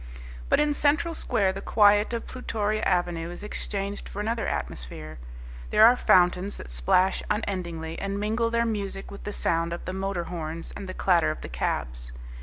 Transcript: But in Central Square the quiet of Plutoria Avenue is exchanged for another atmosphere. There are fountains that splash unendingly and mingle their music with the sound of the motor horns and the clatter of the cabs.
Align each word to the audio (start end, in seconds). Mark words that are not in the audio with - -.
But 0.49 0.59
in 0.59 0.73
Central 0.73 1.13
Square 1.13 1.53
the 1.53 1.61
quiet 1.61 2.11
of 2.11 2.25
Plutoria 2.25 2.81
Avenue 2.81 3.29
is 3.29 3.43
exchanged 3.43 4.09
for 4.09 4.19
another 4.19 4.47
atmosphere. 4.47 5.19
There 5.69 5.85
are 5.85 5.95
fountains 5.95 6.57
that 6.57 6.71
splash 6.71 7.21
unendingly 7.29 7.99
and 7.99 8.19
mingle 8.19 8.49
their 8.49 8.65
music 8.65 9.11
with 9.11 9.25
the 9.25 9.31
sound 9.31 9.73
of 9.73 9.85
the 9.85 9.93
motor 9.93 10.23
horns 10.23 10.73
and 10.75 10.89
the 10.89 10.95
clatter 10.95 11.29
of 11.29 11.41
the 11.41 11.49
cabs. 11.49 12.13